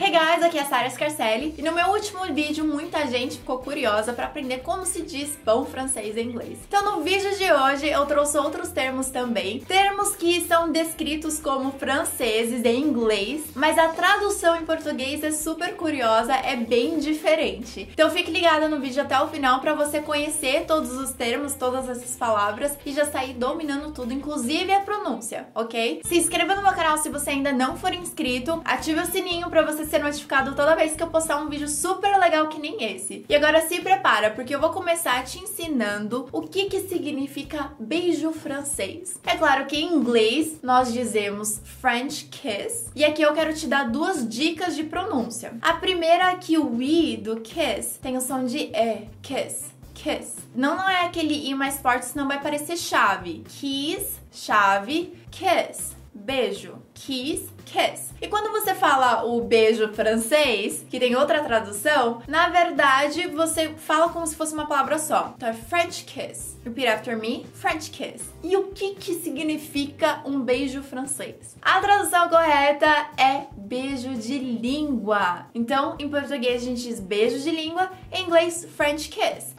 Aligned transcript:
Hey 0.00 0.09
guys, 0.20 0.42
aqui 0.42 0.58
é 0.58 0.60
a 0.60 0.66
Sarah 0.66 0.90
Scarcelli 0.90 1.54
e 1.56 1.62
no 1.62 1.72
meu 1.72 1.86
último 1.86 2.26
vídeo 2.34 2.62
muita 2.62 3.06
gente 3.06 3.38
ficou 3.38 3.58
curiosa 3.60 4.12
para 4.12 4.26
aprender 4.26 4.58
como 4.58 4.84
se 4.84 5.00
diz 5.00 5.30
pão 5.42 5.64
francês 5.64 6.14
em 6.14 6.28
inglês. 6.28 6.58
Então 6.68 6.84
no 6.84 7.02
vídeo 7.02 7.34
de 7.38 7.50
hoje 7.50 7.88
eu 7.88 8.04
trouxe 8.04 8.36
outros 8.36 8.68
termos 8.68 9.08
também, 9.08 9.60
termos 9.60 10.14
que 10.14 10.42
são 10.42 10.70
descritos 10.70 11.38
como 11.38 11.72
franceses 11.72 12.62
em 12.66 12.82
inglês, 12.82 13.44
mas 13.54 13.78
a 13.78 13.88
tradução 13.88 14.56
em 14.56 14.66
português 14.66 15.24
é 15.24 15.30
super 15.30 15.74
curiosa, 15.74 16.34
é 16.34 16.54
bem 16.54 16.98
diferente. 16.98 17.88
Então 17.90 18.10
fique 18.10 18.30
ligada 18.30 18.68
no 18.68 18.78
vídeo 18.78 19.02
até 19.02 19.18
o 19.22 19.28
final 19.28 19.60
para 19.60 19.72
você 19.72 20.02
conhecer 20.02 20.66
todos 20.66 20.92
os 20.98 21.12
termos, 21.12 21.54
todas 21.54 21.88
essas 21.88 22.14
palavras 22.14 22.76
e 22.84 22.92
já 22.92 23.06
sair 23.06 23.32
dominando 23.32 23.90
tudo, 23.90 24.12
inclusive 24.12 24.70
a 24.70 24.80
pronúncia, 24.80 25.48
ok? 25.54 26.02
Se 26.04 26.18
inscreva 26.18 26.54
no 26.54 26.62
meu 26.62 26.72
canal 26.72 26.98
se 26.98 27.08
você 27.08 27.30
ainda 27.30 27.52
não 27.52 27.78
for 27.78 27.94
inscrito, 27.94 28.60
ative 28.66 29.00
o 29.00 29.06
sininho 29.06 29.48
para 29.48 29.62
você 29.62 29.86
ser 29.86 30.09
notificado 30.10 30.54
toda 30.54 30.74
vez 30.74 30.96
que 30.96 31.02
eu 31.02 31.06
postar 31.06 31.36
um 31.36 31.48
vídeo 31.48 31.68
super 31.68 32.18
legal 32.18 32.48
que 32.48 32.60
nem 32.60 32.84
esse. 32.84 33.24
E 33.28 33.34
agora 33.34 33.60
se 33.66 33.80
prepara, 33.80 34.30
porque 34.30 34.54
eu 34.54 34.60
vou 34.60 34.70
começar 34.70 35.24
te 35.24 35.38
ensinando 35.38 36.28
o 36.32 36.42
que 36.42 36.64
que 36.66 36.80
significa 36.80 37.72
beijo 37.78 38.32
francês. 38.32 39.18
É 39.24 39.36
claro 39.36 39.66
que 39.66 39.76
em 39.76 39.94
inglês 39.94 40.58
nós 40.62 40.92
dizemos 40.92 41.60
French 41.80 42.24
kiss, 42.24 42.90
e 42.94 43.04
aqui 43.04 43.22
eu 43.22 43.32
quero 43.32 43.54
te 43.54 43.66
dar 43.66 43.88
duas 43.88 44.28
dicas 44.28 44.74
de 44.74 44.84
pronúncia. 44.84 45.54
A 45.62 45.74
primeira 45.74 46.32
é 46.32 46.36
que 46.36 46.58
o 46.58 46.82
i 46.82 47.16
do 47.16 47.40
kiss 47.40 47.98
tem 48.02 48.16
o 48.16 48.20
som 48.20 48.44
de 48.44 48.70
e, 48.74 49.08
kiss 49.22 49.70
kiss. 49.94 50.36
Não, 50.54 50.76
não 50.76 50.88
é 50.88 51.04
aquele 51.04 51.48
i 51.48 51.54
mais 51.54 51.78
forte, 51.78 52.06
senão 52.06 52.26
vai 52.26 52.40
parecer 52.40 52.76
chave. 52.76 53.44
Kiss, 53.46 54.18
chave, 54.32 55.12
kiss 55.30 56.00
beijo, 56.12 56.74
kiss, 56.94 57.48
kiss. 57.70 58.10
E 58.20 58.28
quando 58.28 58.50
você 58.52 58.74
fala 58.74 59.24
o 59.24 59.40
beijo 59.40 59.88
francês, 59.92 60.84
que 60.90 60.98
tem 60.98 61.16
outra 61.16 61.42
tradução, 61.42 62.22
na 62.26 62.48
verdade 62.48 63.28
você 63.28 63.70
fala 63.76 64.08
como 64.10 64.26
se 64.26 64.36
fosse 64.36 64.52
uma 64.52 64.66
palavra 64.66 64.98
só. 64.98 65.32
Então 65.36 65.48
é 65.48 65.54
French 65.54 66.04
kiss. 66.04 66.58
Repeat 66.64 66.88
after 66.88 67.16
me, 67.16 67.46
French 67.54 67.90
kiss. 67.90 68.30
E 68.42 68.56
o 68.56 68.64
que 68.68 68.94
que 68.94 69.14
significa 69.14 70.20
um 70.24 70.40
beijo 70.40 70.82
francês? 70.82 71.56
A 71.62 71.80
tradução 71.80 72.28
correta 72.28 73.08
é 73.16 73.46
beijo 73.56 74.14
de 74.14 74.38
língua. 74.38 75.46
Então, 75.54 75.96
em 75.98 76.08
português 76.08 76.62
a 76.62 76.66
gente 76.66 76.82
diz 76.82 77.00
beijo 77.00 77.38
de 77.40 77.50
língua, 77.50 77.90
em 78.12 78.24
inglês 78.24 78.66
French 78.76 79.08
kiss. 79.08 79.54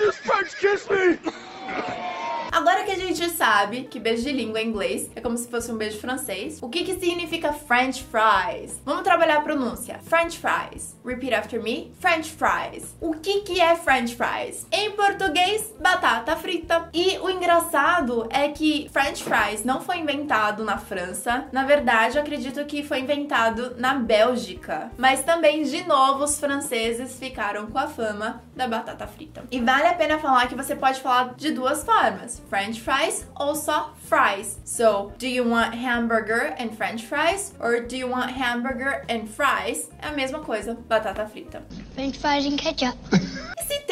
You 0.00 0.12
French 0.12 0.56
kiss 0.56 0.88
me! 0.90 2.21
Agora 2.52 2.84
que 2.84 2.90
a 2.90 2.96
gente 2.96 3.30
sabe 3.30 3.84
que 3.84 3.98
beijo 3.98 4.24
de 4.24 4.30
língua 4.30 4.60
em 4.60 4.68
inglês 4.68 5.10
é 5.16 5.22
como 5.22 5.38
se 5.38 5.48
fosse 5.48 5.72
um 5.72 5.76
beijo 5.78 5.98
francês, 5.98 6.58
o 6.60 6.68
que 6.68 6.84
que 6.84 7.00
significa 7.00 7.50
French 7.50 8.04
fries? 8.04 8.78
Vamos 8.84 9.04
trabalhar 9.04 9.38
a 9.38 9.40
pronúncia. 9.40 9.98
French 10.04 10.38
fries. 10.38 10.94
Repeat 11.02 11.32
after 11.32 11.62
me. 11.62 11.90
French 11.98 12.30
fries. 12.30 12.94
O 13.00 13.14
que 13.14 13.40
que 13.40 13.58
é 13.58 13.74
French 13.74 14.14
fries? 14.14 14.66
Em 14.70 14.90
português, 14.90 15.72
batata 15.80 16.36
frita. 16.36 16.90
E 16.92 17.18
o 17.20 17.30
engraçado 17.30 18.28
é 18.28 18.50
que 18.50 18.86
French 18.92 19.24
fries 19.24 19.64
não 19.64 19.80
foi 19.80 20.00
inventado 20.00 20.62
na 20.62 20.76
França. 20.76 21.46
Na 21.52 21.64
verdade, 21.64 22.18
eu 22.18 22.22
acredito 22.22 22.62
que 22.66 22.82
foi 22.82 23.00
inventado 23.00 23.76
na 23.78 23.94
Bélgica. 23.94 24.92
Mas 24.98 25.24
também, 25.24 25.62
de 25.62 25.84
novo, 25.84 26.24
os 26.24 26.38
franceses 26.38 27.18
ficaram 27.18 27.68
com 27.68 27.78
a 27.78 27.86
fama 27.86 28.42
da 28.54 28.66
batata 28.68 29.06
frita. 29.06 29.44
E 29.50 29.60
vale 29.60 29.86
a 29.86 29.94
pena 29.94 30.18
falar 30.18 30.46
que 30.48 30.54
você 30.54 30.74
pode 30.74 31.00
falar 31.00 31.34
de 31.34 31.52
duas 31.52 31.84
formas. 31.84 32.42
French 32.48 32.80
fries 32.80 33.26
ou 33.34 33.54
só 33.54 33.94
fries. 34.08 34.58
So, 34.64 35.12
do 35.18 35.26
you 35.26 35.48
want 35.48 35.74
hamburger 35.74 36.54
and 36.58 36.76
French 36.76 37.06
fries? 37.06 37.54
Or 37.58 37.80
do 37.80 37.96
you 37.96 38.08
want 38.08 38.32
hamburger 38.32 39.04
and 39.08 39.26
fries? 39.26 39.90
É 40.00 40.08
a 40.08 40.12
mesma 40.12 40.40
coisa, 40.40 40.76
batata 40.88 41.26
frita. 41.26 41.62
French 41.94 42.18
fries 42.18 42.46
and 42.46 42.56
ketchup. 42.58 42.96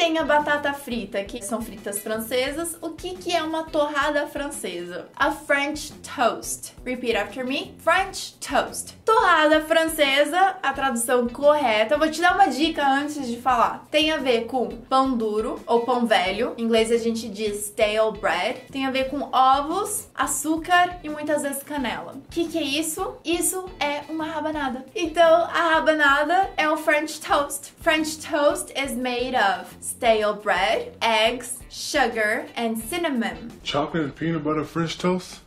Tem 0.01 0.17
a 0.17 0.23
batata 0.23 0.73
frita, 0.73 1.23
que 1.23 1.43
são 1.43 1.61
fritas 1.61 1.99
francesas, 1.99 2.75
o 2.81 2.89
que, 2.89 3.15
que 3.15 3.35
é 3.35 3.43
uma 3.43 3.65
torrada 3.65 4.25
francesa? 4.25 5.07
A 5.15 5.29
French 5.29 5.93
toast. 6.01 6.73
Repeat 6.83 7.15
after 7.15 7.45
me. 7.45 7.75
French 7.77 8.33
toast. 8.39 8.97
Torrada 9.05 9.61
francesa, 9.61 10.57
a 10.63 10.73
tradução 10.73 11.29
correta. 11.29 11.93
Eu 11.93 11.99
vou 11.99 12.09
te 12.09 12.19
dar 12.19 12.33
uma 12.33 12.47
dica 12.47 12.83
antes 12.83 13.27
de 13.27 13.39
falar. 13.39 13.85
Tem 13.91 14.09
a 14.09 14.17
ver 14.17 14.47
com 14.47 14.69
pão 14.69 15.15
duro 15.15 15.61
ou 15.67 15.81
pão 15.81 16.07
velho. 16.07 16.55
Em 16.57 16.63
inglês 16.63 16.91
a 16.91 16.97
gente 16.97 17.29
diz 17.29 17.67
stale 17.67 18.17
bread. 18.19 18.61
Tem 18.71 18.87
a 18.87 18.91
ver 18.91 19.07
com 19.07 19.29
ovos, 19.31 20.09
açúcar 20.15 20.97
e 21.03 21.09
muitas 21.09 21.43
vezes 21.43 21.61
canela. 21.61 22.13
O 22.13 22.31
que, 22.31 22.47
que 22.47 22.57
é 22.57 22.63
isso? 22.63 23.17
Isso 23.23 23.65
é 23.79 24.01
uma 24.09 24.25
rabanada. 24.25 24.83
Então, 24.95 25.43
a 25.43 25.75
rabanada 25.75 26.49
é 26.57 26.67
o 26.67 26.75
French 26.75 27.21
toast. 27.21 27.71
French 27.81 28.17
toast 28.17 28.73
is 28.75 28.93
made 28.93 29.35
of 29.35 29.90
stale 29.91 30.33
bread, 30.33 30.93
eggs, 31.01 31.59
sugar, 31.69 32.45
and 32.55 32.77
cinnamon. 32.77 33.51
Chocolate 33.63 34.05
and 34.05 34.15
peanut 34.15 34.43
butter 34.43 34.65
French 34.65 34.97
toast? 34.97 35.41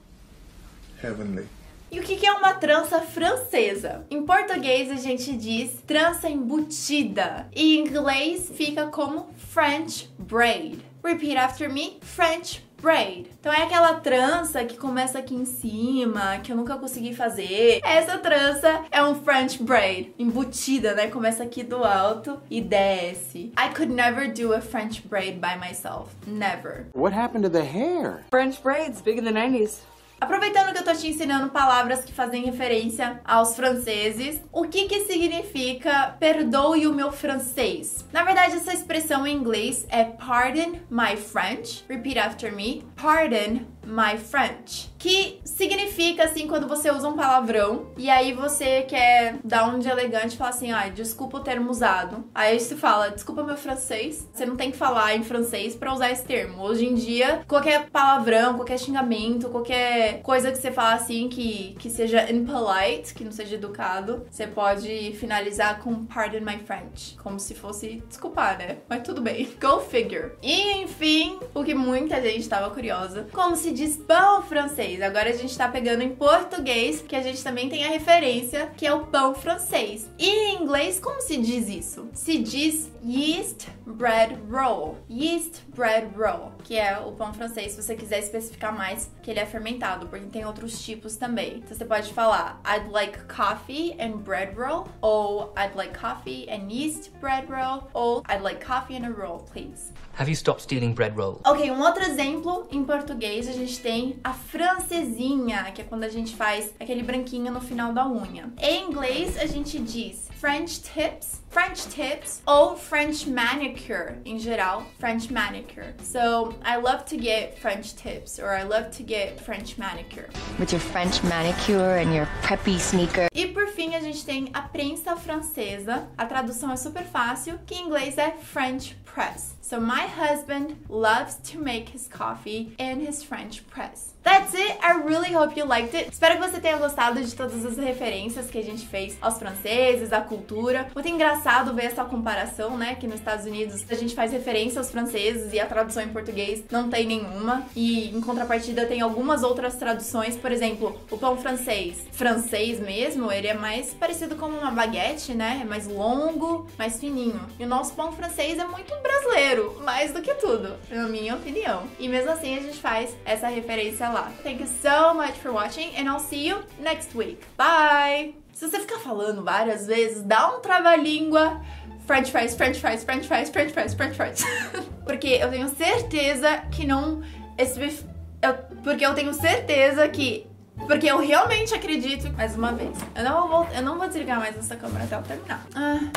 Heavenly. 1.03 1.47
E 1.91 2.01
o 2.01 2.03
que 2.03 2.27
é 2.27 2.33
uma 2.33 2.55
trança 2.55 3.01
francesa? 3.01 4.05
Em 4.11 4.25
português 4.25 4.91
a 4.91 4.97
gente 4.97 5.33
diz 5.37 5.81
trança 5.87 6.29
embutida 6.29 7.49
e 7.55 7.77
em 7.77 7.87
inglês 7.87 8.51
fica 8.53 8.87
como 8.87 9.29
French 9.53 10.09
braid. 10.19 10.85
Repeat 11.05 11.37
after 11.37 11.73
me: 11.73 11.99
French 12.01 12.65
braid. 12.85 13.31
Então 13.41 13.51
é 13.51 13.63
aquela 13.63 13.95
trança 13.95 14.63
que 14.65 14.77
começa 14.77 15.19
aqui 15.19 15.35
em 15.35 15.47
cima, 15.47 16.39
que 16.43 16.53
eu 16.53 16.57
nunca 16.57 16.77
consegui 16.77 17.15
fazer. 17.15 17.81
Essa 17.83 18.19
trança 18.19 18.85
é 18.91 19.03
um 19.03 19.15
French 19.15 19.63
braid, 19.63 20.15
embutida, 20.19 20.95
né? 20.95 21.09
Começa 21.09 21.43
aqui 21.43 21.63
do 21.63 21.83
alto 21.83 22.39
e 22.51 22.61
desce. 22.61 23.53
I 23.59 23.75
could 23.75 23.91
never 23.91 24.31
do 24.31 24.53
a 24.53 24.61
French 24.61 25.03
braid 25.09 25.41
by 25.41 25.57
myself. 25.59 26.15
Never. 26.27 26.87
What 26.95 27.17
happened 27.17 27.45
to 27.45 27.51
the 27.51 27.65
hair? 27.65 28.25
French 28.31 28.63
braids, 28.63 29.01
big 29.01 29.19
in 29.19 29.25
the 29.25 29.33
90s. 29.33 29.81
Aproveitando 30.25 30.73
que 30.73 30.79
eu 30.79 30.85
tô 30.85 30.95
te 30.95 31.07
ensinando 31.07 31.51
palavras 31.51 32.03
que 32.03 32.11
fazem 32.11 32.47
referência 32.47 33.21
aos 33.27 33.55
franceses, 33.55 34.41
o 34.51 34.65
que 34.65 34.87
que 34.87 35.01
significa 35.01 36.17
perdoe 36.19 36.87
o 36.87 36.95
meu 36.95 37.13
francês? 37.13 38.09
Na 38.11 38.25
verdade, 38.25 38.57
essa 38.57 38.73
expressão 38.73 39.27
em 39.27 39.37
inglês 39.37 39.87
é 39.91 40.03
pardon 40.03 40.79
my 40.89 41.15
French. 41.15 41.85
Repeat 41.91 42.19
after 42.19 42.57
me. 42.57 42.83
Pardon 42.97 43.67
my 43.87 44.19
French, 44.19 44.91
que 44.99 45.41
significa 45.45 46.25
assim 46.25 46.49
quando 46.49 46.67
você 46.67 46.91
usa 46.91 47.07
um 47.07 47.15
palavrão 47.15 47.89
e 47.97 48.09
aí 48.09 48.33
você 48.33 48.83
quer 48.83 49.37
dar 49.45 49.69
um 49.69 49.79
de 49.79 49.87
elegante 49.87 50.35
e 50.35 50.39
falar 50.39 50.51
assim, 50.51 50.73
ai, 50.73 50.91
desculpa 50.91 51.37
o 51.37 51.41
termo 51.41 51.71
usado. 51.71 52.25
Aí 52.35 52.59
você 52.59 52.75
fala, 52.75 53.11
desculpa 53.11 53.43
meu 53.43 53.57
francês. 53.57 54.27
Você 54.33 54.47
não 54.47 54.57
tem 54.57 54.71
que 54.71 54.79
falar 54.79 55.15
em 55.15 55.23
francês 55.23 55.77
para 55.77 55.93
usar 55.93 56.11
esse 56.11 56.25
termo. 56.25 56.63
Hoje 56.63 56.87
em 56.87 56.95
dia, 56.95 57.43
qualquer 57.47 57.91
palavrão, 57.91 58.55
qualquer 58.55 58.79
xingamento, 58.79 59.51
qualquer 59.51 60.23
coisa 60.23 60.51
que 60.51 60.57
você 60.57 60.73
fala 60.73 60.95
assim 60.95 61.29
que, 61.29 61.77
que 61.79 61.91
seja 61.91 62.31
impolite, 62.33 63.13
que 63.13 63.25
não 63.25 63.33
seja 63.33 63.57
educado, 63.57 64.25
você 64.31 64.47
pode 64.47 65.13
finalizar 65.13 65.81
com 65.81 66.07
pardon 66.07 66.41
my 66.41 66.59
French, 66.65 67.17
como 67.23 67.39
se 67.39 67.55
fosse 67.55 68.03
desculpar, 68.09 68.57
né? 68.57 68.79
Mas 68.89 69.03
tudo 69.03 69.21
bem. 69.21 69.51
Go 69.61 69.81
figure. 69.81 70.33
E 70.43 70.79
enfim, 70.83 71.39
o 71.53 71.63
que 71.63 71.75
muita 71.75 72.23
gente 72.23 72.41
estava 72.41 72.71
curiosa, 72.71 73.29
como 73.31 73.55
se 73.55 73.74
diz 73.75 73.97
pão 73.97 74.41
francês. 74.43 75.03
Agora 75.03 75.29
a 75.29 75.33
gente 75.33 75.57
tá 75.57 75.69
pegando 75.69 76.03
em 76.03 76.15
português, 76.15 77.03
que 77.03 77.17
a 77.17 77.21
gente 77.21 77.43
também 77.43 77.69
tem 77.69 77.85
a 77.85 77.89
referência, 77.89 78.71
que 78.77 78.87
é 78.87 78.95
o 78.95 79.07
pão 79.07 79.35
francês. 79.35 80.09
E 80.19 80.29
em 80.29 80.63
inglês, 80.63 80.99
como 80.99 81.21
se 81.21 81.37
diz 81.37 81.69
isso? 81.69 82.09
Se 82.15 82.39
diz 82.39 82.91
yeast 83.05 83.69
bread 83.87 84.39
roll. 84.51 84.97
Yeast 85.11 85.63
bread 85.75 86.09
roll, 86.17 86.53
que 86.63 86.79
é 86.79 86.99
o 86.99 87.13
pão 87.13 87.35
francês, 87.35 87.73
se 87.73 87.83
você 87.83 87.95
quiser 87.95 88.21
especificar 88.21 88.75
mais 88.75 89.11
que 89.23 89.31
ele 89.31 89.41
é 89.41 89.47
fermentado, 89.47 90.07
porque 90.07 90.25
tem 90.27 90.45
outros 90.47 90.83
tipos 90.83 91.17
também. 91.17 91.57
Então 91.59 91.77
você 91.77 91.85
pode 91.85 92.13
falar 92.13 92.61
I'd 92.65 92.91
like 92.91 93.19
coffee 93.25 93.97
and 94.01 94.19
bread 94.19 94.55
roll, 94.57 94.87
ou 95.03 95.53
I'd 95.59 95.77
like 95.77 95.99
coffee 95.99 96.47
and 96.49 96.71
yeast 96.71 97.11
bread 97.21 97.47
roll, 97.51 97.89
ou 97.93 98.23
I'd 98.31 98.43
like 98.43 98.65
coffee 98.65 98.97
and 98.97 99.07
a 99.07 99.11
roll, 99.11 99.41
please. 99.53 99.93
Have 100.17 100.31
you 100.31 100.37
stopped 100.37 100.63
stealing 100.63 100.95
bread 100.95 101.17
rolls? 101.17 101.41
Ok, 101.45 101.69
um 101.73 101.81
outro 101.81 102.05
exemplo 102.05 102.69
em 102.71 102.85
português 102.85 103.49
a 103.49 103.53
gente 103.53 103.64
tem 103.73 104.17
a 104.23 104.33
francesinha, 104.33 105.73
que 105.73 105.81
é 105.81 105.85
quando 105.85 106.05
a 106.05 106.09
gente 106.09 106.37
faz 106.37 106.73
aquele 106.79 107.03
branquinho 107.03 107.53
no 107.53 107.61
final 107.61 107.93
da 107.93 108.07
unha. 108.07 108.53
Em 108.61 108.85
inglês 108.85 109.39
a 109.39 109.47
gente 109.47 109.79
diz 109.79 110.29
French 110.39 110.81
tips, 110.83 111.41
French 111.49 111.89
tips 111.89 112.43
ou 112.47 112.77
French 112.77 113.29
manicure 113.31 114.17
em 114.25 114.39
geral, 114.39 114.87
French 114.99 115.33
manicure. 115.33 115.95
So 116.03 116.55
I 116.63 116.77
love 116.77 117.05
to 117.07 117.17
get 117.17 117.59
French 117.59 117.95
tips 117.95 118.39
or 118.39 118.49
I 118.49 118.65
love 118.65 118.91
to 118.99 119.03
get 119.03 119.41
French 119.41 119.79
manicure. 119.79 120.29
With 120.59 120.73
your 120.73 120.81
French 120.81 121.23
manicure 121.25 121.99
and 121.99 122.15
your 122.15 122.27
preppy 122.43 122.79
sneaker. 122.79 123.29
E 123.33 123.47
por 123.47 123.69
fim 123.69 123.95
a 123.95 124.01
gente 124.01 124.25
tem 124.25 124.51
a 124.53 124.63
prensa 124.63 125.17
francesa. 125.17 126.09
A 126.19 126.27
tradução 126.27 126.71
é 126.71 126.77
super 126.77 127.05
fácil, 127.05 127.59
que 127.65 127.75
em 127.75 127.87
inglês 127.87 128.19
é 128.19 128.33
French 128.33 128.97
press. 129.15 129.55
So 129.61 129.81
my 129.81 130.07
husband 130.07 130.77
loves 130.89 131.37
to 131.51 131.59
make 131.59 131.89
his 131.89 132.07
coffee 132.09 132.75
in 132.79 133.01
his 133.01 133.23
French 133.23 133.54
press. 133.63 134.15
That's 134.25 134.55
it. 134.55 134.79
I 134.83 135.03
really 135.05 135.35
hope 135.35 135.55
you 135.55 135.67
liked 135.67 135.95
it. 135.95 136.11
Espero 136.11 136.41
que 136.41 136.49
você 136.49 136.59
tenha 136.59 136.79
gostado 136.79 137.23
de 137.23 137.35
todas 137.35 137.63
as 137.63 137.77
referências 137.77 138.51
que 138.51 138.57
a 138.57 138.63
gente 138.63 138.87
fez 138.87 139.19
aos 139.21 139.39
franceses, 139.39 140.15
à 140.15 140.23
cultura. 140.23 140.89
Muito 140.95 141.09
engraçado 141.09 141.75
ver 141.75 141.85
essa 141.85 142.07
comparação, 142.07 142.75
né? 142.79 142.95
Que 142.95 143.07
nos 143.07 143.17
Estados 143.17 143.45
Unidos 143.45 143.85
a 143.91 143.95
gente 143.95 144.15
faz 144.15 144.33
referência 144.33 144.79
aos 144.79 144.91
franceses 144.91 145.53
e 145.53 145.61
a 145.61 145.67
tradução 145.67 146.03
em 146.03 146.09
português 146.09 146.65
não 146.71 146.89
tem 146.89 147.07
nenhuma. 147.07 147.67
E 147.77 148.17
em 148.17 148.21
contrapartida 148.23 148.87
tem 148.87 149.03
algumas 149.03 149.43
outras 149.43 149.75
traduções, 149.75 150.37
por 150.37 150.51
exemplo, 150.51 150.99
o 151.11 151.19
pão 151.19 151.37
francês. 151.37 152.07
Francês 152.13 152.81
mesmo, 152.81 153.31
ele 153.31 153.49
é 153.49 153.55
mais 153.55 153.93
parecido 153.93 154.37
com 154.37 154.47
uma 154.47 154.71
baguete, 154.71 155.35
né? 155.35 155.61
É 155.61 155.67
mais 155.67 155.87
longo, 155.87 156.67
mais 156.79 156.99
fininho. 156.99 157.47
E 157.61 157.65
o 157.65 157.69
nosso 157.69 157.93
pão 157.93 158.11
francês 158.11 158.59
é 158.59 158.65
muito 158.65 158.95
brasileiro, 159.03 159.83
mais 159.85 160.15
do 160.15 160.23
que 160.23 160.33
tudo, 160.37 160.75
na 160.91 161.09
minha 161.09 161.35
opinião. 161.35 161.83
E 161.99 162.09
mesmo 162.09 162.31
assim 162.31 162.57
a 162.57 162.63
gente 162.63 162.79
faz 162.79 163.15
essa 163.27 163.44
referência 163.49 164.09
lá. 164.09 164.33
Thank 164.43 164.63
you 164.63 164.69
so 164.83 165.15
much 165.15 165.35
for 165.39 165.53
watching 165.53 165.95
and 165.97 166.09
I'll 166.09 166.21
see 166.21 166.49
you 166.49 166.59
next 166.81 167.17
week. 167.17 167.41
Bye! 167.57 168.35
Se 168.53 168.69
você 168.69 168.79
ficar 168.79 168.99
falando 168.99 169.43
várias 169.43 169.87
vezes, 169.87 170.23
dá 170.23 170.57
um 170.57 170.61
trava-língua. 170.61 171.61
French 172.07 172.31
fries, 172.31 172.55
French 172.55 172.81
fries, 172.81 173.03
French 173.03 173.27
fries, 173.27 173.51
French 173.51 173.73
fries, 173.73 173.95
French 173.95 174.17
fries. 174.17 174.45
porque 175.05 175.29
eu 175.29 175.51
tenho 175.51 175.69
certeza 175.71 176.59
que 176.71 176.87
não. 176.87 177.23
Esse, 177.59 178.05
eu, 178.43 178.55
porque 178.83 179.05
eu 179.05 179.15
tenho 179.15 179.33
certeza 179.35 180.07
que. 180.09 180.47
Porque 180.87 181.07
eu 181.07 181.19
realmente 181.19 181.75
acredito. 181.75 182.33
Mais 182.35 182.57
uma 182.57 182.73
vez. 182.73 182.97
Eu 183.15 183.25
não 183.25 183.49
vou, 183.49 183.69
eu 183.75 183.83
não 183.83 183.99
vou 183.99 184.07
desligar 184.07 184.39
mais 184.39 184.57
essa 184.57 184.77
câmera 184.77 185.05
até 185.05 185.17
eu 185.17 185.23
terminar. 185.23 185.67
Ah, 185.75 186.11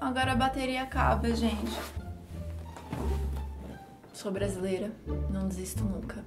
agora 0.00 0.32
a 0.32 0.36
bateria 0.36 0.82
acaba, 0.82 1.34
gente. 1.34 1.78
Sou 4.12 4.30
brasileira. 4.30 4.90
Não 5.30 5.48
desisto 5.48 5.82
nunca. 5.84 6.24